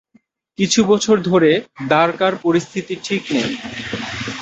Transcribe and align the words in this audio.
কিছু 0.59 0.79
বছর 0.85 1.15
ধরে, 1.21 1.51
দ্বারকার 1.87 2.33
পরিস্থিতি 2.35 2.93
ঠিক 3.03 3.23
নেই। 3.33 3.51